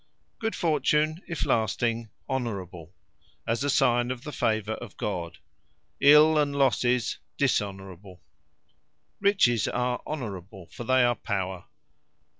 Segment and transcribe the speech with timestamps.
[0.39, 2.91] Good fortune (if lasting,) Honourable;
[3.47, 5.37] as a signe of the favour of God.
[5.99, 8.19] Ill fortune, and losses, Dishonourable.
[9.19, 11.65] Riches, are Honourable; for they are Power.